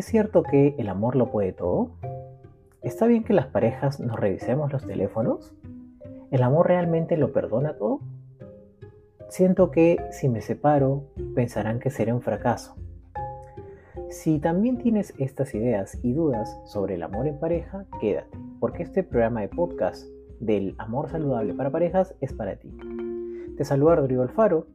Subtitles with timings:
[0.00, 1.90] ¿Es cierto que el amor lo puede todo?
[2.80, 5.52] ¿Está bien que las parejas nos revisemos los teléfonos?
[6.30, 8.00] ¿El amor realmente lo perdona todo?
[9.28, 12.76] Siento que si me separo pensarán que seré un fracaso.
[14.08, 19.02] Si también tienes estas ideas y dudas sobre el amor en pareja, quédate, porque este
[19.02, 20.06] programa de podcast
[20.40, 22.74] del amor saludable para parejas es para ti.
[23.58, 24.66] Te saluda Rodrigo Alfaro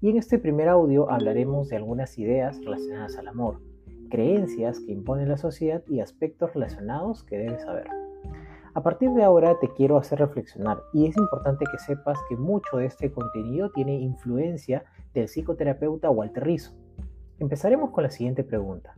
[0.00, 3.60] y en este primer audio hablaremos de algunas ideas relacionadas al amor
[4.12, 7.88] creencias que impone la sociedad y aspectos relacionados que debes saber.
[8.74, 12.76] A partir de ahora te quiero hacer reflexionar y es importante que sepas que mucho
[12.76, 14.84] de este contenido tiene influencia
[15.14, 16.74] del psicoterapeuta Walter Rizzo.
[17.38, 18.94] Empezaremos con la siguiente pregunta.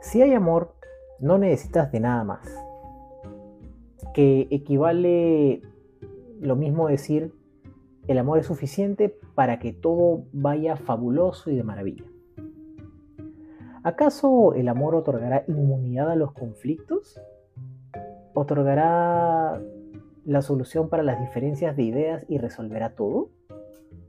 [0.00, 0.74] Si hay amor,
[1.20, 2.44] no necesitas de nada más.
[4.14, 5.62] Que equivale
[6.40, 7.32] lo mismo decir,
[8.08, 12.11] el amor es suficiente para que todo vaya fabuloso y de maravilla.
[13.84, 17.20] ¿Acaso el amor otorgará inmunidad a los conflictos?
[18.32, 19.60] ¿Otorgará
[20.24, 23.30] la solución para las diferencias de ideas y resolverá todo?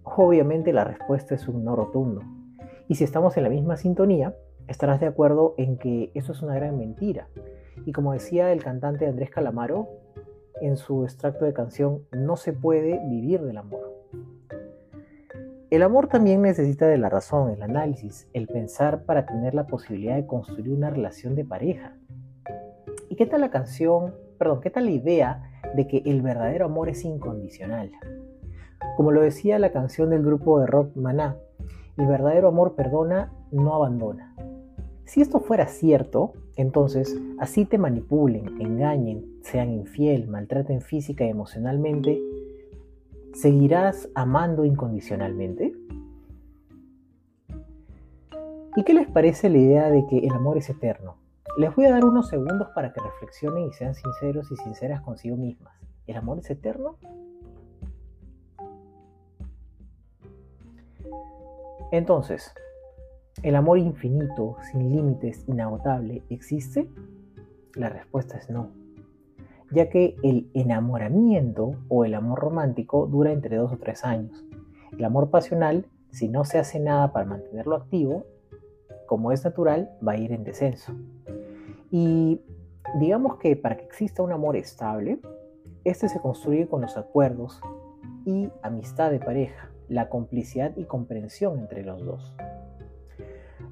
[0.04, 2.22] Obviamente la respuesta es un no rotundo.
[2.88, 4.36] Y si estamos en la misma sintonía,
[4.68, 7.28] estarás de acuerdo en que eso es una gran mentira.
[7.84, 9.88] Y como decía el cantante Andrés Calamaro
[10.62, 13.93] en su extracto de canción, no se puede vivir del amor.
[15.74, 20.16] El amor también necesita de la razón, el análisis, el pensar para tener la posibilidad
[20.16, 21.98] de construir una relación de pareja.
[23.10, 26.90] ¿Y qué tal la canción, perdón, qué tal la idea de que el verdadero amor
[26.90, 27.90] es incondicional?
[28.96, 31.38] Como lo decía la canción del grupo de rock Maná,
[31.98, 34.36] el verdadero amor perdona, no abandona.
[35.06, 42.22] Si esto fuera cierto, entonces así te manipulen, engañen, sean infiel, maltraten física y emocionalmente,
[43.34, 45.74] ¿Seguirás amando incondicionalmente?
[48.76, 51.18] ¿Y qué les parece la idea de que el amor es eterno?
[51.58, 55.36] Les voy a dar unos segundos para que reflexionen y sean sinceros y sinceras consigo
[55.36, 55.74] mismas.
[56.06, 56.98] ¿El amor es eterno?
[61.92, 62.54] Entonces,
[63.42, 66.88] ¿el amor infinito, sin límites, inagotable, existe?
[67.76, 68.83] La respuesta es no
[69.74, 74.46] ya que el enamoramiento o el amor romántico dura entre dos o tres años.
[74.98, 78.26] El amor pasional, si no se hace nada para mantenerlo activo,
[79.08, 80.94] como es natural, va a ir en descenso.
[81.90, 82.42] Y
[83.00, 85.20] digamos que para que exista un amor estable,
[85.84, 87.60] este se construye con los acuerdos
[88.26, 92.36] y amistad de pareja, la complicidad y comprensión entre los dos.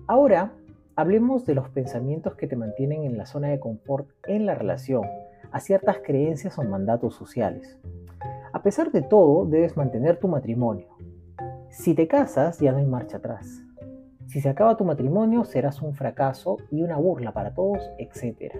[0.07, 0.53] Ahora,
[0.95, 5.03] hablemos de los pensamientos que te mantienen en la zona de confort en la relación
[5.51, 7.77] a ciertas creencias o mandatos sociales.
[8.53, 10.87] A pesar de todo, debes mantener tu matrimonio.
[11.69, 13.63] Si te casas, ya no hay marcha atrás.
[14.27, 18.55] Si se acaba tu matrimonio, serás un fracaso y una burla para todos, etc.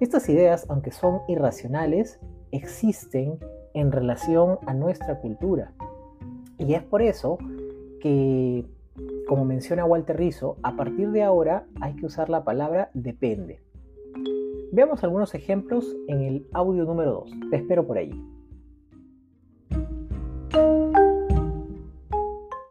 [0.00, 2.18] Estas ideas, aunque son irracionales,
[2.50, 3.38] existen
[3.74, 5.72] en relación a nuestra cultura.
[6.58, 7.38] Y es por eso
[8.00, 8.66] que,
[9.28, 13.60] como menciona Walter Rizzo, a partir de ahora hay que usar la palabra depende.
[14.74, 17.50] Veamos algunos ejemplos en el audio número 2.
[17.50, 18.18] Te espero por allí.